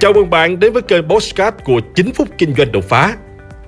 Chào 0.00 0.12
mừng 0.12 0.30
bạn 0.30 0.60
đến 0.60 0.72
với 0.72 0.82
kênh 0.82 1.08
Postcard 1.08 1.56
của 1.64 1.80
9 1.94 2.12
phút 2.12 2.28
kinh 2.38 2.54
doanh 2.54 2.72
đột 2.72 2.84
phá. 2.88 3.16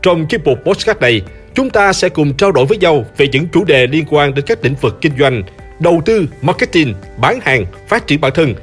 Trong 0.02 0.26
chiếc 0.26 0.44
mục 0.44 0.58
Postcard 0.64 1.00
này, 1.00 1.22
chúng 1.54 1.70
ta 1.70 1.92
sẽ 1.92 2.08
cùng 2.08 2.34
trao 2.34 2.52
đổi 2.52 2.66
với 2.66 2.78
nhau 2.78 3.04
về 3.16 3.28
những 3.28 3.48
chủ 3.52 3.64
đề 3.64 3.86
liên 3.86 4.04
quan 4.10 4.34
đến 4.34 4.44
các 4.48 4.64
lĩnh 4.64 4.74
vực 4.80 4.98
kinh 5.00 5.12
doanh, 5.18 5.42
đầu 5.80 6.02
tư, 6.04 6.26
marketing, 6.42 6.94
bán 7.18 7.40
hàng, 7.42 7.64
phát 7.88 8.06
triển 8.06 8.20
bản 8.20 8.32
thân, 8.34 8.54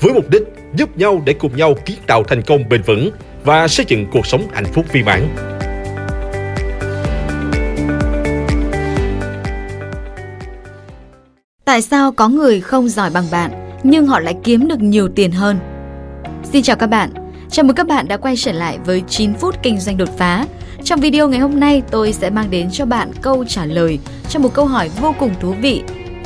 với 0.00 0.12
mục 0.12 0.30
đích 0.30 0.42
giúp 0.74 0.96
nhau 0.96 1.22
để 1.24 1.32
cùng 1.32 1.56
nhau 1.56 1.74
kiến 1.84 1.96
tạo 2.06 2.24
thành 2.24 2.42
công 2.42 2.68
bền 2.68 2.82
vững 2.82 3.10
và 3.44 3.68
xây 3.68 3.86
dựng 3.88 4.06
cuộc 4.12 4.26
sống 4.26 4.46
hạnh 4.52 4.66
phúc 4.72 4.86
viên 4.92 5.04
mãn. 5.04 5.28
Tại 11.64 11.82
sao 11.82 12.12
có 12.12 12.28
người 12.28 12.60
không 12.60 12.88
giỏi 12.88 13.10
bằng 13.14 13.24
bạn 13.32 13.50
nhưng 13.82 14.06
họ 14.06 14.20
lại 14.20 14.34
kiếm 14.44 14.68
được 14.68 14.80
nhiều 14.80 15.08
tiền 15.16 15.32
hơn? 15.32 15.58
Xin 16.44 16.62
chào 16.62 16.76
các 16.76 16.86
bạn, 16.86 17.10
chào 17.50 17.64
mừng 17.64 17.76
các 17.76 17.86
bạn 17.86 18.08
đã 18.08 18.16
quay 18.16 18.34
trở 18.36 18.52
lại 18.52 18.78
với 18.84 19.02
9 19.08 19.34
phút 19.34 19.54
kinh 19.62 19.80
doanh 19.80 19.96
đột 19.96 20.08
phá. 20.18 20.46
Trong 20.84 21.00
video 21.00 21.28
ngày 21.28 21.40
hôm 21.40 21.60
nay 21.60 21.82
tôi 21.90 22.12
sẽ 22.12 22.30
mang 22.30 22.50
đến 22.50 22.68
cho 22.72 22.86
bạn 22.86 23.10
câu 23.22 23.44
trả 23.44 23.64
lời 23.64 23.98
cho 24.28 24.40
một 24.40 24.54
câu 24.54 24.66
hỏi 24.66 24.90
vô 25.00 25.14
cùng 25.18 25.30
thú 25.40 25.54
vị. 25.60 25.82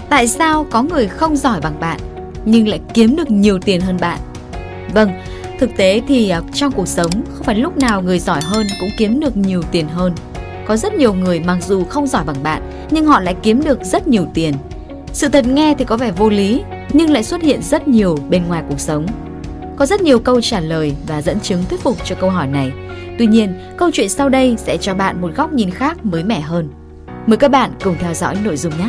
Tại 0.09 0.28
sao 0.28 0.66
có 0.70 0.82
người 0.82 1.06
không 1.06 1.37
giỏi 1.37 1.60
bằng 1.60 1.80
bạn 1.80 2.00
nhưng 2.45 2.68
lại 2.68 2.80
kiếm 2.95 3.16
được 3.16 3.30
nhiều 3.30 3.59
tiền 3.59 3.80
hơn 3.80 3.96
bạn? 4.00 4.18
Vâng, 4.95 5.10
thực 5.59 5.70
tế 5.77 6.02
thì 6.09 6.28
à, 6.28 6.40
trong 6.54 6.73
cuộc 6.73 6.88
sống 6.88 7.10
không 7.34 7.45
phải 7.45 7.54
lúc 7.54 7.76
nào 7.76 8.02
người 8.02 8.18
giỏi 8.18 8.40
hơn 8.42 8.66
cũng 8.80 8.90
kiếm 8.96 9.20
được 9.20 9.37
nhiều 9.37 9.62
tiền 9.62 9.88
hơn. 9.88 10.12
Có 10.66 10.76
rất 10.76 10.95
nhiều 10.95 11.15
người 11.15 11.40
mặc 11.40 11.59
dù 11.68 11.84
không 11.84 12.06
giỏi 12.06 12.24
bằng 12.24 12.42
bạn 12.42 12.62
nhưng 12.90 13.06
họ 13.06 13.20
lại 13.20 13.37
kiếm 13.42 13.65
được 13.65 13.84
rất 13.84 14.09
nhiều 14.09 14.26
tiền. 14.34 14.54
Sự 15.12 15.28
thật 15.28 15.46
nghe 15.46 15.74
thì 15.78 15.84
có 15.84 15.96
vẻ 15.96 16.10
vô 16.10 16.28
lý 16.28 16.62
nhưng 16.92 17.10
lại 17.10 17.24
xuất 17.24 17.42
hiện 17.42 17.62
rất 17.62 17.88
nhiều 17.88 18.18
bên 18.28 18.48
ngoài 18.48 18.62
cuộc 18.68 18.80
sống. 18.80 19.06
Có 19.77 19.87
rất 19.87 20.01
nhiều 20.01 20.18
câu 20.18 20.40
trả 20.40 20.60
lời 20.60 20.95
và 21.07 21.23
dẫn 21.23 21.40
chứng 21.40 21.65
thuyết 21.68 21.80
phục 21.80 22.04
cho 22.04 22.15
câu 22.21 22.30
hỏi 22.30 22.46
này. 22.46 22.73
Tuy 23.18 23.26
nhiên, 23.26 23.54
câu 23.76 23.90
chuyện 23.93 24.09
sau 24.09 24.29
đây 24.29 24.57
sẽ 24.59 24.76
cho 24.76 24.95
bạn 24.95 25.21
một 25.21 25.30
góc 25.37 25.52
nhìn 25.52 25.71
khác 25.71 26.07
mới 26.07 26.24
mẻ 26.24 26.40
hơn. 26.40 26.68
Mời 27.26 27.37
các 27.37 27.51
bạn 27.51 27.71
cùng 27.84 27.96
theo 28.01 28.15
dõi 28.15 28.37
nội 28.45 28.57
dung 28.57 28.73
nhé. 28.79 28.88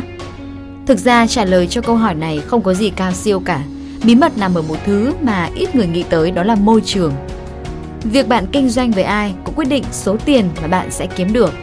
Thực 0.86 0.98
ra 0.98 1.26
trả 1.26 1.44
lời 1.44 1.66
cho 1.66 1.80
câu 1.80 1.96
hỏi 1.96 2.14
này 2.14 2.40
không 2.46 2.62
có 2.62 2.74
gì 2.74 2.90
cao 2.90 3.12
siêu 3.12 3.40
cả. 3.40 3.62
Bí 4.04 4.14
mật 4.14 4.38
nằm 4.38 4.54
ở 4.54 4.62
một 4.62 4.76
thứ 4.86 5.12
mà 5.22 5.48
ít 5.54 5.74
người 5.74 5.86
nghĩ 5.86 6.02
tới 6.02 6.30
đó 6.30 6.42
là 6.42 6.54
môi 6.54 6.80
trường. 6.84 7.12
Việc 8.04 8.28
bạn 8.28 8.46
kinh 8.52 8.68
doanh 8.68 8.90
với 8.90 9.04
ai 9.04 9.34
cũng 9.44 9.54
quyết 9.54 9.68
định 9.68 9.84
số 9.92 10.16
tiền 10.24 10.48
mà 10.62 10.68
bạn 10.68 10.90
sẽ 10.90 11.06
kiếm 11.06 11.32
được. 11.32 11.54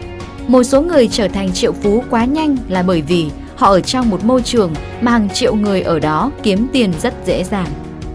Một 0.47 0.63
số 0.63 0.81
người 0.81 1.07
trở 1.07 1.27
thành 1.27 1.51
triệu 1.51 1.73
phú 1.73 2.03
quá 2.09 2.25
nhanh 2.25 2.57
là 2.69 2.83
bởi 2.83 3.01
vì 3.01 3.29
họ 3.55 3.69
ở 3.69 3.81
trong 3.81 4.09
một 4.09 4.23
môi 4.25 4.41
trường 4.41 4.73
mà 5.01 5.11
hàng 5.11 5.29
triệu 5.29 5.55
người 5.55 5.81
ở 5.81 5.99
đó 5.99 6.31
kiếm 6.43 6.67
tiền 6.73 6.93
rất 7.01 7.13
dễ 7.25 7.43
dàng. 7.43 7.67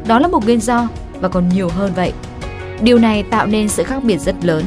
Đó 0.09 0.19
là 0.19 0.29
một 0.29 0.45
nguyên 0.45 0.61
do 0.61 0.89
và 1.21 1.29
còn 1.29 1.49
nhiều 1.49 1.69
hơn 1.69 1.93
vậy. 1.97 2.13
Điều 2.83 2.99
này 2.99 3.23
tạo 3.23 3.47
nên 3.47 3.69
sự 3.69 3.83
khác 3.85 4.05
biệt 4.05 4.19
rất 4.19 4.45
lớn. 4.45 4.65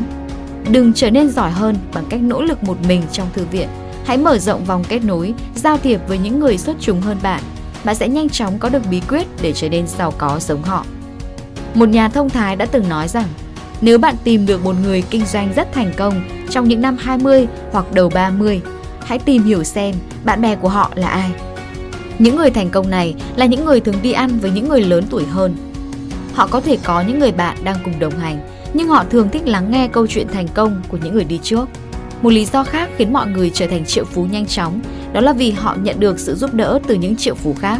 Đừng 0.71 0.93
trở 0.93 1.11
nên 1.11 1.29
giỏi 1.29 1.51
hơn 1.51 1.75
bằng 1.93 2.05
cách 2.09 2.21
nỗ 2.21 2.41
lực 2.41 2.63
một 2.63 2.77
mình 2.87 3.01
trong 3.11 3.27
thư 3.33 3.45
viện. 3.51 3.67
Hãy 4.05 4.17
mở 4.17 4.37
rộng 4.37 4.65
vòng 4.65 4.83
kết 4.83 5.03
nối, 5.03 5.33
giao 5.55 5.77
thiệp 5.77 6.01
với 6.07 6.17
những 6.17 6.39
người 6.39 6.57
xuất 6.57 6.77
chúng 6.79 7.01
hơn 7.01 7.17
bạn. 7.23 7.41
Bạn 7.83 7.95
sẽ 7.95 8.07
nhanh 8.07 8.29
chóng 8.29 8.59
có 8.59 8.69
được 8.69 8.81
bí 8.89 9.01
quyết 9.09 9.27
để 9.41 9.53
trở 9.53 9.69
nên 9.69 9.87
giàu 9.87 10.13
có 10.17 10.39
giống 10.39 10.63
họ. 10.63 10.85
Một 11.73 11.89
nhà 11.89 12.09
thông 12.09 12.29
thái 12.29 12.55
đã 12.55 12.65
từng 12.65 12.89
nói 12.89 13.07
rằng, 13.07 13.27
nếu 13.81 13.97
bạn 13.97 14.15
tìm 14.23 14.45
được 14.45 14.63
một 14.63 14.75
người 14.83 15.03
kinh 15.09 15.25
doanh 15.25 15.53
rất 15.55 15.73
thành 15.73 15.93
công 15.97 16.21
trong 16.49 16.67
những 16.67 16.81
năm 16.81 16.97
20 16.99 17.47
hoặc 17.71 17.93
đầu 17.93 18.09
30, 18.09 18.61
hãy 19.05 19.19
tìm 19.19 19.43
hiểu 19.43 19.63
xem 19.63 19.95
bạn 20.23 20.41
bè 20.41 20.55
của 20.55 20.69
họ 20.69 20.91
là 20.95 21.07
ai. 21.07 21.31
Những 22.21 22.35
người 22.35 22.51
thành 22.51 22.69
công 22.69 22.89
này 22.89 23.15
là 23.35 23.45
những 23.45 23.65
người 23.65 23.79
thường 23.79 23.95
đi 24.01 24.11
ăn 24.11 24.39
với 24.39 24.51
những 24.51 24.69
người 24.69 24.81
lớn 24.81 25.03
tuổi 25.09 25.25
hơn. 25.25 25.55
Họ 26.33 26.47
có 26.47 26.61
thể 26.61 26.77
có 26.83 27.01
những 27.01 27.19
người 27.19 27.31
bạn 27.31 27.57
đang 27.63 27.77
cùng 27.83 27.99
đồng 27.99 28.19
hành, 28.19 28.39
nhưng 28.73 28.87
họ 28.87 29.03
thường 29.09 29.29
thích 29.29 29.47
lắng 29.47 29.71
nghe 29.71 29.87
câu 29.87 30.07
chuyện 30.07 30.27
thành 30.33 30.47
công 30.47 30.81
của 30.87 30.97
những 31.03 31.13
người 31.13 31.23
đi 31.23 31.39
trước. 31.43 31.69
Một 32.21 32.29
lý 32.29 32.45
do 32.45 32.63
khác 32.63 32.89
khiến 32.97 33.13
mọi 33.13 33.27
người 33.27 33.51
trở 33.53 33.67
thành 33.67 33.85
triệu 33.85 34.05
phú 34.05 34.25
nhanh 34.25 34.45
chóng, 34.45 34.79
đó 35.13 35.21
là 35.21 35.33
vì 35.33 35.51
họ 35.51 35.75
nhận 35.81 35.99
được 35.99 36.19
sự 36.19 36.35
giúp 36.35 36.53
đỡ 36.53 36.79
từ 36.87 36.95
những 36.95 37.15
triệu 37.15 37.35
phú 37.35 37.55
khác. 37.59 37.79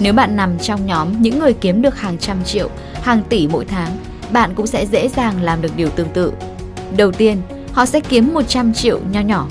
Nếu 0.00 0.12
bạn 0.12 0.36
nằm 0.36 0.58
trong 0.58 0.86
nhóm 0.86 1.22
những 1.22 1.38
người 1.38 1.52
kiếm 1.52 1.82
được 1.82 1.98
hàng 1.98 2.18
trăm 2.18 2.44
triệu, 2.44 2.70
hàng 3.02 3.22
tỷ 3.28 3.48
mỗi 3.48 3.64
tháng, 3.64 3.96
bạn 4.32 4.54
cũng 4.54 4.66
sẽ 4.66 4.86
dễ 4.86 5.08
dàng 5.08 5.42
làm 5.42 5.62
được 5.62 5.76
điều 5.76 5.88
tương 5.88 6.08
tự. 6.08 6.32
Đầu 6.96 7.12
tiên, 7.12 7.36
họ 7.72 7.86
sẽ 7.86 8.00
kiếm 8.00 8.34
100 8.34 8.72
triệu 8.72 9.00
nho 9.12 9.20
nhỏ 9.20 9.48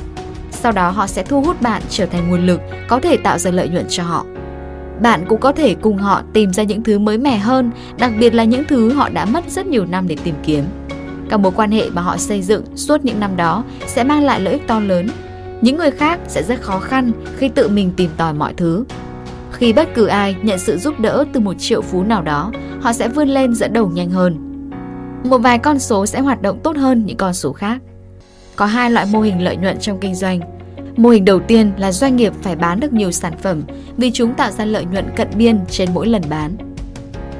sau 0.67 0.71
đó 0.71 0.89
họ 0.89 1.07
sẽ 1.07 1.23
thu 1.23 1.41
hút 1.41 1.61
bạn 1.61 1.81
trở 1.89 2.05
thành 2.05 2.29
nguồn 2.29 2.45
lực 2.45 2.61
có 2.87 2.99
thể 2.99 3.17
tạo 3.17 3.37
ra 3.37 3.51
lợi 3.51 3.69
nhuận 3.69 3.85
cho 3.89 4.03
họ. 4.03 4.25
Bạn 5.01 5.25
cũng 5.29 5.39
có 5.39 5.51
thể 5.51 5.75
cùng 5.81 5.97
họ 5.97 6.21
tìm 6.33 6.53
ra 6.53 6.63
những 6.63 6.83
thứ 6.83 6.99
mới 6.99 7.17
mẻ 7.17 7.37
hơn, 7.37 7.71
đặc 7.99 8.11
biệt 8.19 8.33
là 8.33 8.43
những 8.43 8.63
thứ 8.67 8.93
họ 8.93 9.09
đã 9.09 9.25
mất 9.25 9.49
rất 9.49 9.67
nhiều 9.67 9.85
năm 9.85 10.07
để 10.07 10.17
tìm 10.23 10.35
kiếm. 10.43 10.63
Các 11.29 11.39
mối 11.39 11.51
quan 11.55 11.71
hệ 11.71 11.89
mà 11.89 12.01
họ 12.01 12.17
xây 12.17 12.41
dựng 12.41 12.63
suốt 12.75 13.05
những 13.05 13.19
năm 13.19 13.37
đó 13.37 13.63
sẽ 13.85 14.03
mang 14.03 14.23
lại 14.23 14.39
lợi 14.39 14.53
ích 14.53 14.67
to 14.67 14.79
lớn. 14.79 15.07
Những 15.61 15.77
người 15.77 15.91
khác 15.91 16.19
sẽ 16.27 16.43
rất 16.43 16.61
khó 16.61 16.79
khăn 16.79 17.11
khi 17.37 17.49
tự 17.49 17.69
mình 17.69 17.91
tìm 17.97 18.09
tòi 18.17 18.33
mọi 18.33 18.53
thứ. 18.53 18.85
Khi 19.51 19.73
bất 19.73 19.89
cứ 19.93 20.05
ai 20.05 20.35
nhận 20.41 20.59
sự 20.59 20.77
giúp 20.77 20.99
đỡ 20.99 21.25
từ 21.33 21.39
một 21.39 21.53
triệu 21.59 21.81
phú 21.81 22.03
nào 22.03 22.21
đó, 22.21 22.51
họ 22.81 22.93
sẽ 22.93 23.09
vươn 23.09 23.29
lên 23.29 23.55
dẫn 23.55 23.73
đầu 23.73 23.89
nhanh 23.89 24.09
hơn. 24.09 24.37
Một 25.23 25.37
vài 25.37 25.59
con 25.59 25.79
số 25.79 26.05
sẽ 26.05 26.19
hoạt 26.19 26.41
động 26.41 26.59
tốt 26.63 26.77
hơn 26.77 27.05
những 27.05 27.17
con 27.17 27.33
số 27.33 27.53
khác. 27.53 27.77
Có 28.57 28.65
hai 28.65 28.91
loại 28.91 29.05
mô 29.11 29.21
hình 29.21 29.41
lợi 29.41 29.57
nhuận 29.57 29.79
trong 29.79 29.99
kinh 29.99 30.15
doanh. 30.15 30.39
Mô 30.95 31.09
hình 31.09 31.25
đầu 31.25 31.39
tiên 31.39 31.71
là 31.77 31.91
doanh 31.91 32.15
nghiệp 32.15 32.33
phải 32.41 32.55
bán 32.55 32.79
được 32.79 32.93
nhiều 32.93 33.11
sản 33.11 33.33
phẩm 33.41 33.63
vì 33.97 34.11
chúng 34.11 34.33
tạo 34.33 34.51
ra 34.51 34.65
lợi 34.65 34.85
nhuận 34.85 35.05
cận 35.15 35.27
biên 35.35 35.59
trên 35.69 35.89
mỗi 35.93 36.07
lần 36.07 36.21
bán. 36.29 36.57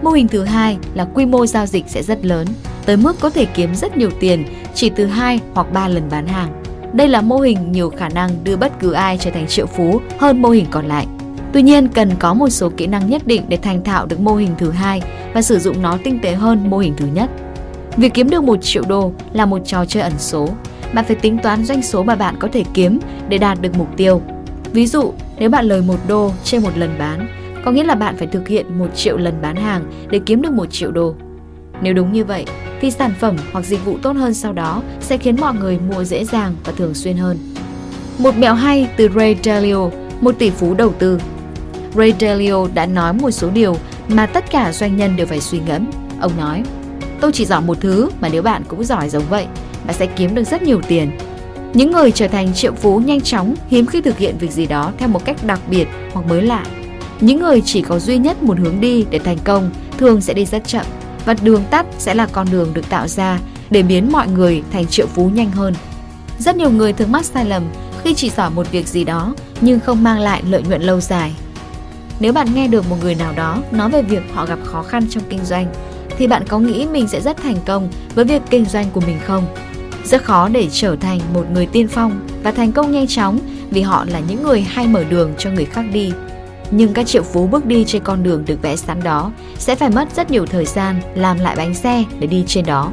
Mô 0.02 0.12
hình 0.12 0.28
thứ 0.28 0.44
hai 0.44 0.78
là 0.94 1.06
quy 1.14 1.26
mô 1.26 1.46
giao 1.46 1.66
dịch 1.66 1.84
sẽ 1.88 2.04
rất 2.04 2.26
lớn, 2.26 2.48
tới 2.86 2.98
mức 2.98 3.16
có 3.20 3.30
thể 3.30 3.46
kiếm 3.46 3.76
rất 3.76 3.98
nhiều 3.98 4.10
tiền 4.20 4.46
chỉ 4.74 4.90
từ 4.90 5.06
2 5.06 5.40
hoặc 5.54 5.74
3 5.74 5.88
lần 5.88 6.04
bán 6.10 6.28
hàng. 6.28 6.62
Đây 6.94 7.08
là 7.08 7.22
mô 7.22 7.38
hình 7.38 7.72
nhiều 7.72 7.90
khả 7.90 8.10
năng 8.10 8.44
đưa 8.44 8.58
bất 8.58 8.80
cứ 8.80 8.92
ai 8.92 9.18
trở 9.18 9.32
thành 9.32 9.48
triệu 9.48 9.66
phú 9.66 10.02
hơn 10.18 10.42
mô 10.42 10.50
hình 10.50 10.66
còn 10.72 10.86
lại. 10.86 11.08
Tuy 11.54 11.62
nhiên, 11.62 11.88
cần 11.88 12.12
có 12.20 12.34
một 12.34 12.50
số 12.50 12.70
kỹ 12.78 12.88
năng 12.88 13.10
nhất 13.10 13.28
định 13.28 13.42
để 13.48 13.58
thành 13.58 13.84
thạo 13.84 14.06
được 14.06 14.20
mô 14.20 14.36
hình 14.36 14.52
thứ 14.58 14.72
hai 14.72 15.02
và 15.34 15.42
sử 15.42 15.60
dụng 15.60 15.82
nó 15.82 15.98
tinh 16.04 16.20
tế 16.20 16.34
hơn 16.34 16.70
mô 16.70 16.78
hình 16.78 16.94
thứ 16.98 17.06
nhất. 17.14 17.30
Việc 17.98 18.14
kiếm 18.14 18.30
được 18.30 18.44
1 18.44 18.58
triệu 18.62 18.84
đô 18.88 19.12
là 19.34 19.46
một 19.46 19.60
trò 19.66 19.86
chơi 19.86 20.04
ẩn 20.04 20.14
số 20.18 20.50
bạn 20.94 21.06
phải 21.06 21.16
tính 21.16 21.38
toán 21.44 21.66
doanh 21.66 21.82
số 21.82 22.04
mà 22.04 22.16
bạn 22.16 22.36
có 22.40 22.48
thể 22.54 22.64
kiếm 22.74 23.00
để 23.30 23.38
đạt 23.38 23.62
được 23.62 23.78
mục 23.78 23.88
tiêu. 23.98 24.22
Ví 24.74 24.88
dụ, 24.88 25.14
nếu 25.40 25.50
bạn 25.50 25.66
lời 25.66 25.82
1 25.82 25.96
đô 26.08 26.32
trên 26.44 26.64
một 26.64 26.78
lần 26.78 26.96
bán, 27.00 27.28
có 27.66 27.72
nghĩa 27.72 27.84
là 27.84 27.96
bạn 27.96 28.18
phải 28.18 28.28
thực 28.28 28.48
hiện 28.48 28.80
1 28.80 28.88
triệu 28.96 29.18
lần 29.18 29.42
bán 29.42 29.56
hàng 29.56 29.84
để 30.10 30.20
kiếm 30.26 30.42
được 30.42 30.52
1 30.52 30.66
triệu 30.72 30.92
đô. 30.92 31.16
Nếu 31.82 31.94
đúng 31.94 32.14
như 32.14 32.26
vậy, 32.26 32.46
thì 32.82 32.92
sản 32.92 33.14
phẩm 33.20 33.36
hoặc 33.52 33.66
dịch 33.66 33.86
vụ 33.86 33.98
tốt 34.02 34.12
hơn 34.12 34.34
sau 34.34 34.54
đó 34.54 34.82
sẽ 35.00 35.18
khiến 35.18 35.36
mọi 35.42 35.54
người 35.54 35.80
mua 35.80 36.04
dễ 36.04 36.26
dàng 36.26 36.56
và 36.64 36.74
thường 36.78 36.94
xuyên 36.94 37.18
hơn. 37.18 37.38
Một 38.18 38.38
mẹo 38.38 38.54
hay 38.54 38.90
từ 38.98 39.10
Ray 39.16 39.36
Dalio, 39.44 39.90
một 40.22 40.36
tỷ 40.40 40.50
phú 40.50 40.74
đầu 40.74 40.94
tư. 41.00 41.20
Ray 41.96 42.14
Dalio 42.20 42.68
đã 42.74 42.86
nói 42.86 43.14
một 43.14 43.32
số 43.32 43.50
điều 43.50 43.76
mà 44.08 44.26
tất 44.26 44.52
cả 44.52 44.72
doanh 44.72 44.98
nhân 44.98 45.16
đều 45.16 45.28
phải 45.28 45.40
suy 45.40 45.60
ngẫm. 45.68 45.86
Ông 46.22 46.32
nói, 46.38 46.64
tôi 47.22 47.32
chỉ 47.32 47.46
giỏi 47.46 47.62
một 47.62 47.78
thứ 47.82 48.10
mà 48.22 48.30
nếu 48.32 48.42
bạn 48.42 48.64
cũng 48.68 48.84
giỏi 48.84 49.10
giống 49.10 49.24
vậy 49.30 49.48
bạn 49.88 49.96
sẽ 49.96 50.06
kiếm 50.06 50.36
được 50.36 50.44
rất 50.44 50.62
nhiều 50.62 50.82
tiền. 50.88 51.12
Những 51.74 51.92
người 51.92 52.12
trở 52.12 52.28
thành 52.28 52.54
triệu 52.54 52.74
phú 52.74 53.00
nhanh 53.06 53.22
chóng, 53.22 53.56
hiếm 53.70 53.86
khi 53.86 54.02
thực 54.02 54.18
hiện 54.18 54.38
việc 54.38 54.52
gì 54.52 54.66
đó 54.66 54.92
theo 54.98 55.10
một 55.10 55.26
cách 55.26 55.46
đặc 55.46 55.60
biệt 55.70 55.88
hoặc 56.14 56.26
mới 56.26 56.42
lạ. 56.42 56.66
Những 57.22 57.40
người 57.40 57.62
chỉ 57.66 57.82
có 57.82 58.00
duy 58.00 58.18
nhất 58.18 58.44
một 58.44 58.60
hướng 58.60 58.82
đi 58.82 59.06
để 59.10 59.20
thành 59.20 59.38
công 59.44 59.70
thường 59.98 60.22
sẽ 60.22 60.34
đi 60.34 60.46
rất 60.46 60.68
chậm 60.68 60.86
và 61.26 61.36
đường 61.42 61.64
tắt 61.70 61.86
sẽ 61.98 62.14
là 62.14 62.28
con 62.32 62.48
đường 62.52 62.74
được 62.74 62.90
tạo 62.90 63.08
ra 63.08 63.40
để 63.70 63.84
biến 63.84 64.12
mọi 64.12 64.28
người 64.28 64.64
thành 64.72 64.88
triệu 64.88 65.08
phú 65.08 65.30
nhanh 65.34 65.52
hơn. 65.52 65.74
Rất 66.40 66.56
nhiều 66.56 66.70
người 66.70 66.94
thường 66.94 67.12
mắc 67.12 67.26
sai 67.26 67.46
lầm 67.46 67.64
khi 68.04 68.14
chỉ 68.14 68.30
giỏi 68.30 68.50
một 68.50 68.72
việc 68.72 68.88
gì 68.88 69.04
đó 69.04 69.36
nhưng 69.62 69.80
không 69.80 70.04
mang 70.04 70.20
lại 70.20 70.44
lợi 70.50 70.62
nhuận 70.62 70.82
lâu 70.82 71.02
dài. 71.02 71.34
Nếu 72.20 72.34
bạn 72.34 72.48
nghe 72.54 72.68
được 72.68 72.90
một 72.90 72.96
người 73.02 73.16
nào 73.16 73.34
đó 73.36 73.58
nói 73.72 73.90
về 73.92 74.02
việc 74.02 74.22
họ 74.34 74.46
gặp 74.46 74.60
khó 74.64 74.84
khăn 74.84 75.08
trong 75.10 75.24
kinh 75.30 75.46
doanh, 75.46 75.74
thì 76.18 76.28
bạn 76.28 76.44
có 76.48 76.60
nghĩ 76.60 76.86
mình 76.86 77.08
sẽ 77.08 77.22
rất 77.22 77.38
thành 77.38 77.58
công 77.66 77.90
với 78.16 78.26
việc 78.26 78.42
kinh 78.50 78.66
doanh 78.66 78.86
của 78.94 79.02
mình 79.02 79.18
không? 79.26 79.44
Rất 80.08 80.24
khó 80.24 80.50
để 80.50 80.68
trở 80.72 80.96
thành 80.96 81.20
một 81.34 81.46
người 81.52 81.66
tiên 81.66 81.88
phong 81.88 82.28
và 82.44 82.52
thành 82.52 82.72
công 82.72 82.92
nhanh 82.92 83.08
chóng 83.08 83.40
vì 83.70 83.82
họ 83.82 84.06
là 84.08 84.20
những 84.20 84.44
người 84.44 84.62
hay 84.62 84.88
mở 84.88 85.04
đường 85.04 85.34
cho 85.38 85.50
người 85.52 85.66
khác 85.66 85.86
đi. 85.94 86.12
Nhưng 86.72 86.94
các 86.94 87.08
triệu 87.08 87.24
phú 87.24 87.48
bước 87.48 87.66
đi 87.66 87.84
trên 87.88 88.04
con 88.04 88.24
đường 88.24 88.44
được 88.46 88.62
vẽ 88.62 88.76
sẵn 88.76 89.04
đó 89.04 89.32
sẽ 89.58 89.76
phải 89.76 89.90
mất 89.90 90.16
rất 90.16 90.32
nhiều 90.32 90.46
thời 90.46 90.66
gian 90.66 91.02
làm 91.16 91.40
lại 91.40 91.56
bánh 91.56 91.74
xe 91.74 92.04
để 92.20 92.28
đi 92.28 92.44
trên 92.48 92.66
đó. 92.66 92.92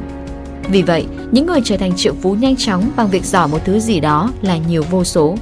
Vì 0.71 0.81
vậy, 0.81 1.05
những 1.31 1.45
người 1.45 1.59
trở 1.63 1.77
thành 1.77 1.95
triệu 1.95 2.13
phú 2.21 2.33
nhanh 2.33 2.55
chóng 2.55 2.91
bằng 2.95 3.07
việc 3.07 3.25
giỏi 3.25 3.47
một 3.47 3.59
thứ 3.65 3.79
gì 3.79 3.99
đó 3.99 4.31
là 4.41 4.57
nhiều 4.57 4.83
vô 4.89 5.03
số. 5.03 5.37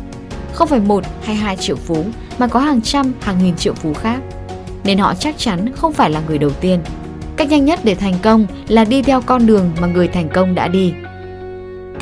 Không 0.53 0.67
phải 0.67 0.79
một 0.79 1.03
hay 1.23 1.35
hai 1.35 1.57
triệu 1.57 1.75
phú 1.75 2.05
mà 2.37 2.47
có 2.47 2.59
hàng 2.59 2.81
trăm, 2.81 3.13
hàng 3.21 3.43
nghìn 3.43 3.55
triệu 3.55 3.73
phú 3.73 3.93
khác. 3.93 4.19
Nên 4.83 4.97
họ 4.97 5.13
chắc 5.15 5.37
chắn 5.37 5.73
không 5.75 5.93
phải 5.93 6.09
là 6.09 6.21
người 6.27 6.37
đầu 6.37 6.51
tiên. 6.51 6.79
Cách 7.35 7.49
nhanh 7.49 7.65
nhất 7.65 7.79
để 7.83 7.95
thành 7.95 8.15
công 8.21 8.45
là 8.67 8.85
đi 8.85 9.01
theo 9.01 9.21
con 9.21 9.45
đường 9.45 9.71
mà 9.81 9.87
người 9.87 10.07
thành 10.07 10.29
công 10.29 10.55
đã 10.55 10.67
đi 10.67 10.93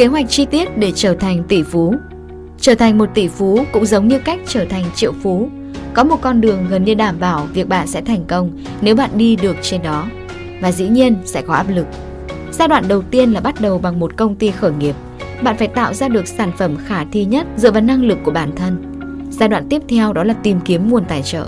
Kế 0.01 0.07
hoạch 0.07 0.29
chi 0.29 0.45
tiết 0.45 0.77
để 0.77 0.91
trở 0.95 1.13
thành 1.13 1.43
tỷ 1.47 1.63
phú 1.63 1.95
Trở 2.59 2.75
thành 2.75 2.97
một 2.97 3.09
tỷ 3.13 3.27
phú 3.27 3.65
cũng 3.71 3.85
giống 3.85 4.07
như 4.07 4.19
cách 4.19 4.39
trở 4.47 4.65
thành 4.65 4.83
triệu 4.95 5.13
phú 5.23 5.49
Có 5.93 6.03
một 6.03 6.21
con 6.21 6.41
đường 6.41 6.67
gần 6.69 6.83
như 6.83 6.93
đảm 6.93 7.19
bảo 7.19 7.47
việc 7.53 7.67
bạn 7.67 7.87
sẽ 7.87 8.01
thành 8.01 8.25
công 8.27 8.51
nếu 8.81 8.95
bạn 8.95 9.09
đi 9.15 9.35
được 9.35 9.55
trên 9.61 9.81
đó 9.81 10.07
và 10.61 10.71
dĩ 10.71 10.87
nhiên 10.87 11.15
sẽ 11.25 11.41
có 11.41 11.53
áp 11.53 11.65
lực. 11.69 11.85
Giai 12.51 12.67
đoạn 12.67 12.83
đầu 12.87 13.01
tiên 13.01 13.31
là 13.31 13.39
bắt 13.39 13.61
đầu 13.61 13.77
bằng 13.77 13.99
một 13.99 14.17
công 14.17 14.35
ty 14.35 14.51
khởi 14.51 14.71
nghiệp. 14.71 14.95
Bạn 15.43 15.57
phải 15.57 15.67
tạo 15.67 15.93
ra 15.93 16.07
được 16.07 16.27
sản 16.27 16.51
phẩm 16.57 16.77
khả 16.85 17.05
thi 17.11 17.25
nhất 17.25 17.47
dựa 17.57 17.71
vào 17.71 17.81
năng 17.81 18.03
lực 18.03 18.17
của 18.23 18.31
bản 18.31 18.55
thân. 18.55 19.01
Giai 19.31 19.49
đoạn 19.49 19.67
tiếp 19.69 19.81
theo 19.89 20.13
đó 20.13 20.23
là 20.23 20.33
tìm 20.33 20.59
kiếm 20.65 20.89
nguồn 20.89 21.05
tài 21.05 21.21
trợ. 21.21 21.47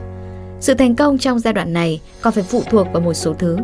Sự 0.59 0.73
thành 0.73 0.95
công 0.95 1.17
trong 1.17 1.39
giai 1.39 1.53
đoạn 1.53 1.73
này 1.73 2.01
còn 2.21 2.33
phải 2.33 2.43
phụ 2.43 2.63
thuộc 2.69 2.87
vào 2.93 3.01
một 3.01 3.13
số 3.13 3.33
thứ. 3.33 3.57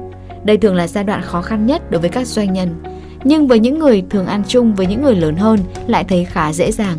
Đây 0.44 0.58
thường 0.58 0.76
là 0.76 0.88
giai 0.88 1.04
đoạn 1.04 1.22
khó 1.22 1.42
khăn 1.42 1.66
nhất 1.66 1.92
đối 1.92 2.02
với 2.02 2.10
các 2.10 2.28
doanh 2.28 2.54
nhân, 2.54 2.84
nhưng 3.24 3.48
với 3.48 3.60
những 3.60 3.80
người 3.80 4.04
thường 4.10 4.26
ăn 4.26 4.44
chung 4.48 4.76
với 4.76 4.86
những 4.86 5.02
người 5.02 5.16
lớn 5.16 5.36
hơn 5.36 5.60
lại 5.88 6.04
thấy 6.04 6.26
khá 6.26 6.54
dễ 6.54 6.72
dàng. 6.72 6.98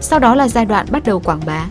Sau 0.00 0.18
đó 0.18 0.34
là 0.34 0.48
giai 0.48 0.64
đoạn 0.64 0.86
bắt 0.90 1.02
đầu 1.04 1.20
quảng 1.20 1.40
bá. 1.46 1.66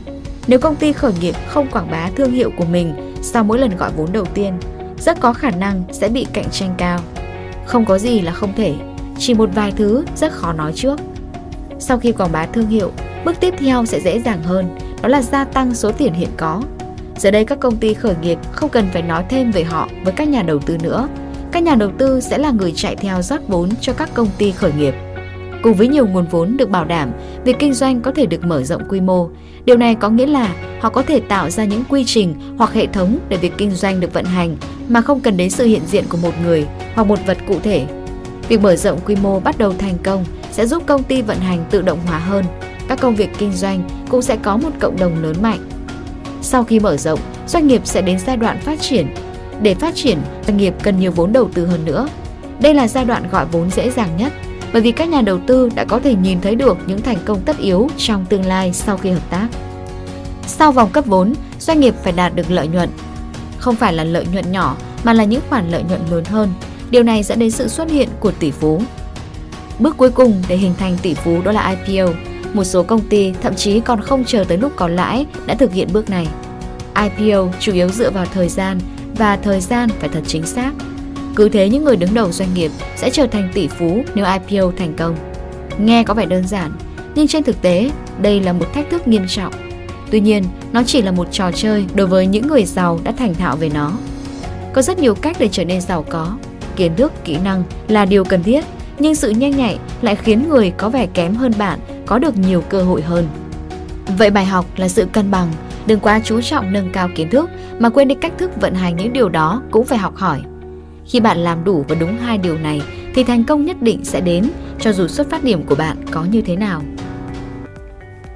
Nếu 0.47 0.59
công 0.59 0.75
ty 0.75 0.93
khởi 0.93 1.11
nghiệp 1.21 1.35
không 1.47 1.67
quảng 1.67 1.91
bá 1.91 2.09
thương 2.15 2.31
hiệu 2.31 2.51
của 2.57 2.65
mình 2.65 2.93
sau 3.21 3.43
mỗi 3.43 3.59
lần 3.59 3.77
gọi 3.77 3.91
vốn 3.97 4.11
đầu 4.11 4.25
tiên, 4.25 4.53
rất 4.99 5.19
có 5.19 5.33
khả 5.33 5.51
năng 5.51 5.83
sẽ 5.91 6.09
bị 6.09 6.25
cạnh 6.33 6.49
tranh 6.51 6.75
cao. 6.77 6.99
Không 7.65 7.85
có 7.85 7.97
gì 7.97 8.21
là 8.21 8.31
không 8.31 8.53
thể, 8.57 8.73
chỉ 9.17 9.33
một 9.33 9.49
vài 9.55 9.71
thứ 9.71 10.05
rất 10.15 10.33
khó 10.33 10.53
nói 10.53 10.71
trước. 10.75 10.99
Sau 11.79 11.99
khi 11.99 12.11
quảng 12.11 12.31
bá 12.31 12.45
thương 12.45 12.67
hiệu, 12.67 12.91
bước 13.25 13.39
tiếp 13.39 13.53
theo 13.57 13.85
sẽ 13.85 13.99
dễ 13.99 14.19
dàng 14.19 14.43
hơn, 14.43 14.77
đó 15.01 15.09
là 15.09 15.21
gia 15.21 15.43
tăng 15.43 15.75
số 15.75 15.91
tiền 15.91 16.13
hiện 16.13 16.29
có. 16.37 16.61
Giờ 17.17 17.31
đây 17.31 17.45
các 17.45 17.59
công 17.59 17.77
ty 17.77 17.93
khởi 17.93 18.15
nghiệp 18.21 18.37
không 18.51 18.69
cần 18.69 18.87
phải 18.93 19.01
nói 19.01 19.23
thêm 19.29 19.51
về 19.51 19.63
họ 19.63 19.89
với 20.03 20.13
các 20.13 20.27
nhà 20.27 20.43
đầu 20.43 20.59
tư 20.59 20.77
nữa. 20.83 21.07
Các 21.57 21.63
nhà 21.63 21.75
đầu 21.75 21.91
tư 21.97 22.21
sẽ 22.21 22.37
là 22.37 22.51
người 22.51 22.73
chạy 22.75 22.95
theo 22.95 23.21
rót 23.21 23.47
vốn 23.47 23.69
cho 23.81 23.93
các 23.93 24.09
công 24.13 24.27
ty 24.37 24.51
khởi 24.51 24.71
nghiệp. 24.77 24.93
Cùng 25.63 25.73
với 25.73 25.87
nhiều 25.87 26.07
nguồn 26.07 26.25
vốn 26.31 26.57
được 26.57 26.69
bảo 26.69 26.85
đảm, 26.85 27.11
việc 27.43 27.55
kinh 27.59 27.73
doanh 27.73 28.01
có 28.01 28.11
thể 28.11 28.25
được 28.25 28.43
mở 28.43 28.63
rộng 28.63 28.81
quy 28.89 29.01
mô. 29.01 29.29
Điều 29.65 29.77
này 29.77 29.95
có 29.95 30.09
nghĩa 30.09 30.25
là 30.25 30.55
họ 30.79 30.89
có 30.89 31.01
thể 31.01 31.19
tạo 31.19 31.49
ra 31.49 31.65
những 31.65 31.83
quy 31.89 32.03
trình 32.05 32.35
hoặc 32.57 32.73
hệ 32.73 32.87
thống 32.87 33.17
để 33.29 33.37
việc 33.37 33.53
kinh 33.57 33.71
doanh 33.71 33.99
được 33.99 34.13
vận 34.13 34.25
hành 34.25 34.55
mà 34.87 35.01
không 35.01 35.19
cần 35.19 35.37
đến 35.37 35.49
sự 35.49 35.65
hiện 35.65 35.81
diện 35.85 36.03
của 36.09 36.17
một 36.17 36.33
người 36.43 36.65
hoặc 36.93 37.07
một 37.07 37.19
vật 37.25 37.37
cụ 37.47 37.59
thể. 37.63 37.85
Việc 38.49 38.61
mở 38.61 38.75
rộng 38.75 38.99
quy 39.05 39.15
mô 39.15 39.39
bắt 39.39 39.57
đầu 39.57 39.73
thành 39.73 39.97
công 40.03 40.25
sẽ 40.51 40.65
giúp 40.65 40.83
công 40.85 41.03
ty 41.03 41.21
vận 41.21 41.37
hành 41.37 41.65
tự 41.69 41.81
động 41.81 41.99
hóa 42.07 42.19
hơn. 42.19 42.45
Các 42.87 43.01
công 43.01 43.15
việc 43.15 43.29
kinh 43.37 43.51
doanh 43.51 43.89
cũng 44.09 44.21
sẽ 44.21 44.35
có 44.35 44.57
một 44.57 44.71
cộng 44.79 44.99
đồng 44.99 45.23
lớn 45.23 45.35
mạnh. 45.41 45.69
Sau 46.41 46.63
khi 46.63 46.79
mở 46.79 46.97
rộng, 46.97 47.19
doanh 47.47 47.67
nghiệp 47.67 47.81
sẽ 47.85 48.01
đến 48.01 48.19
giai 48.19 48.37
đoạn 48.37 48.59
phát 48.59 48.81
triển. 48.81 49.07
Để 49.61 49.75
phát 49.75 49.95
triển, 49.95 50.17
doanh 50.47 50.57
nghiệp 50.57 50.73
cần 50.83 50.99
nhiều 50.99 51.11
vốn 51.11 51.33
đầu 51.33 51.49
tư 51.53 51.65
hơn 51.65 51.85
nữa. 51.85 52.07
Đây 52.61 52.73
là 52.73 52.87
giai 52.87 53.05
đoạn 53.05 53.23
gọi 53.31 53.45
vốn 53.51 53.69
dễ 53.69 53.91
dàng 53.91 54.17
nhất 54.17 54.33
bởi 54.73 54.81
vì 54.81 54.91
các 54.91 55.09
nhà 55.09 55.21
đầu 55.21 55.39
tư 55.47 55.69
đã 55.75 55.85
có 55.85 55.99
thể 55.99 56.15
nhìn 56.15 56.41
thấy 56.41 56.55
được 56.55 56.77
những 56.87 57.01
thành 57.01 57.17
công 57.25 57.41
tất 57.41 57.57
yếu 57.57 57.87
trong 57.97 58.25
tương 58.25 58.45
lai 58.45 58.73
sau 58.73 58.97
khi 58.97 59.09
hợp 59.09 59.29
tác. 59.29 59.47
Sau 60.47 60.71
vòng 60.71 60.89
cấp 60.89 61.05
vốn, 61.05 61.33
doanh 61.59 61.79
nghiệp 61.79 61.93
phải 62.03 62.13
đạt 62.13 62.35
được 62.35 62.51
lợi 62.51 62.67
nhuận. 62.67 62.89
Không 63.57 63.75
phải 63.75 63.93
là 63.93 64.03
lợi 64.03 64.25
nhuận 64.33 64.51
nhỏ 64.51 64.75
mà 65.03 65.13
là 65.13 65.23
những 65.23 65.41
khoản 65.49 65.69
lợi 65.69 65.83
nhuận 65.83 66.01
lớn 66.11 66.23
hơn. 66.25 66.53
Điều 66.89 67.03
này 67.03 67.23
dẫn 67.23 67.39
đến 67.39 67.51
sự 67.51 67.67
xuất 67.67 67.91
hiện 67.91 68.09
của 68.19 68.31
tỷ 68.31 68.51
phú. 68.51 68.81
Bước 69.79 69.97
cuối 69.97 70.09
cùng 70.09 70.43
để 70.47 70.57
hình 70.57 70.73
thành 70.79 70.97
tỷ 71.01 71.13
phú 71.13 71.41
đó 71.41 71.51
là 71.51 71.75
IPO. 71.85 72.13
Một 72.53 72.63
số 72.63 72.83
công 72.83 73.01
ty 73.01 73.33
thậm 73.41 73.55
chí 73.55 73.79
còn 73.79 74.01
không 74.01 74.23
chờ 74.25 74.43
tới 74.47 74.57
lúc 74.57 74.71
có 74.75 74.87
lãi 74.87 75.25
đã 75.45 75.55
thực 75.55 75.73
hiện 75.73 75.87
bước 75.93 76.09
này. 76.09 76.27
IPO 76.95 77.47
chủ 77.59 77.73
yếu 77.73 77.89
dựa 77.89 78.11
vào 78.11 78.25
thời 78.33 78.49
gian 78.49 78.79
và 79.17 79.37
thời 79.37 79.61
gian 79.61 79.89
phải 79.99 80.09
thật 80.09 80.21
chính 80.27 80.45
xác 80.45 80.71
cứ 81.37 81.49
thế 81.49 81.69
những 81.69 81.83
người 81.83 81.95
đứng 81.95 82.13
đầu 82.13 82.31
doanh 82.31 82.53
nghiệp 82.53 82.71
sẽ 82.95 83.09
trở 83.09 83.27
thành 83.27 83.49
tỷ 83.53 83.67
phú 83.67 84.03
nếu 84.15 84.25
IPO 84.25 84.71
thành 84.77 84.93
công. 84.97 85.15
Nghe 85.77 86.03
có 86.03 86.13
vẻ 86.13 86.25
đơn 86.25 86.47
giản, 86.47 86.71
nhưng 87.15 87.27
trên 87.27 87.43
thực 87.43 87.61
tế, 87.61 87.91
đây 88.21 88.39
là 88.39 88.53
một 88.53 88.73
thách 88.73 88.89
thức 88.89 89.07
nghiêm 89.07 89.25
trọng. 89.27 89.53
Tuy 90.11 90.19
nhiên, 90.19 90.43
nó 90.71 90.83
chỉ 90.85 91.01
là 91.01 91.11
một 91.11 91.27
trò 91.31 91.51
chơi 91.51 91.85
đối 91.95 92.07
với 92.07 92.27
những 92.27 92.47
người 92.47 92.63
giàu 92.63 92.99
đã 93.03 93.11
thành 93.11 93.35
thạo 93.35 93.55
về 93.55 93.69
nó. 93.73 93.91
Có 94.73 94.81
rất 94.81 94.99
nhiều 94.99 95.15
cách 95.15 95.37
để 95.39 95.49
trở 95.51 95.65
nên 95.65 95.81
giàu 95.81 96.05
có. 96.09 96.37
Kiến 96.75 96.95
thức, 96.95 97.13
kỹ 97.25 97.37
năng 97.43 97.63
là 97.87 98.05
điều 98.05 98.23
cần 98.23 98.43
thiết, 98.43 98.65
nhưng 98.99 99.15
sự 99.15 99.29
nhanh 99.29 99.57
nhạy 99.57 99.77
lại 100.01 100.15
khiến 100.15 100.49
người 100.49 100.73
có 100.77 100.89
vẻ 100.89 101.07
kém 101.13 101.35
hơn 101.35 101.53
bạn 101.57 101.79
có 102.05 102.19
được 102.19 102.37
nhiều 102.37 102.63
cơ 102.69 102.83
hội 102.83 103.01
hơn. 103.01 103.27
Vậy 104.17 104.29
bài 104.29 104.45
học 104.45 104.65
là 104.75 104.87
sự 104.87 105.07
cân 105.11 105.31
bằng, 105.31 105.51
đừng 105.87 105.99
quá 105.99 106.19
chú 106.23 106.41
trọng 106.41 106.73
nâng 106.73 106.89
cao 106.93 107.09
kiến 107.15 107.29
thức, 107.29 107.49
mà 107.79 107.89
quên 107.89 108.07
đi 108.07 108.15
cách 108.15 108.33
thức 108.37 108.61
vận 108.61 108.75
hành 108.75 108.95
những 108.95 109.13
điều 109.13 109.29
đó 109.29 109.63
cũng 109.71 109.85
phải 109.85 109.97
học 109.97 110.15
hỏi. 110.15 110.41
Khi 111.05 111.19
bạn 111.19 111.37
làm 111.37 111.63
đủ 111.63 111.85
và 111.87 111.95
đúng 111.99 112.17
hai 112.17 112.37
điều 112.37 112.57
này, 112.57 112.81
thì 113.15 113.23
thành 113.23 113.43
công 113.43 113.65
nhất 113.65 113.81
định 113.81 114.05
sẽ 114.05 114.21
đến, 114.21 114.49
cho 114.79 114.93
dù 114.93 115.07
xuất 115.07 115.29
phát 115.29 115.43
điểm 115.43 115.63
của 115.63 115.75
bạn 115.75 115.97
có 116.11 116.25
như 116.31 116.41
thế 116.41 116.55
nào. 116.55 116.81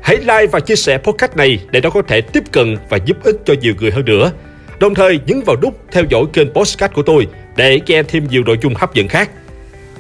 Hãy 0.02 0.18
like 0.18 0.48
và 0.52 0.60
chia 0.60 0.76
sẻ 0.76 0.98
podcast 0.98 1.36
này 1.36 1.60
để 1.72 1.82
nó 1.82 1.90
có 1.90 2.02
thể 2.02 2.22
tiếp 2.22 2.44
cận 2.52 2.78
và 2.90 2.98
giúp 3.06 3.18
ích 3.24 3.36
cho 3.46 3.54
nhiều 3.62 3.74
người 3.80 3.92
hơn 3.92 4.06
nữa. 4.06 4.32
Đồng 4.80 4.96
thời 4.96 5.20
nhấn 5.26 5.42
vào 5.46 5.56
nút 5.62 5.80
theo 5.92 6.04
dõi 6.10 6.24
kênh 6.34 6.54
podcast 6.54 6.94
của 6.94 7.02
tôi 7.02 7.28
để 7.56 7.80
nghe 7.88 8.04
thêm 8.04 8.28
nhiều 8.30 8.44
nội 8.46 8.58
dung 8.62 8.74
hấp 8.76 8.94
dẫn 8.94 9.08
khác. 9.08 9.30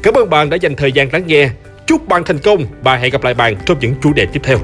Cảm 0.03 0.13
ơn 0.13 0.29
bạn 0.29 0.49
đã 0.49 0.57
dành 0.57 0.75
thời 0.75 0.91
gian 0.91 1.09
lắng 1.11 1.23
nghe. 1.27 1.49
Chúc 1.87 2.07
bạn 2.07 2.23
thành 2.25 2.39
công 2.39 2.65
và 2.83 2.95
hẹn 2.95 3.11
gặp 3.11 3.23
lại 3.23 3.33
bạn 3.33 3.55
trong 3.65 3.77
những 3.79 3.93
chủ 4.01 4.13
đề 4.13 4.25
tiếp 4.25 4.39
theo. 4.43 4.57